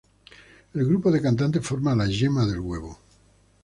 [0.73, 2.97] El grupo de cantantes forma la "yema" del huevo.